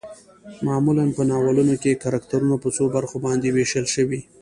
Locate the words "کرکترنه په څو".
2.03-2.83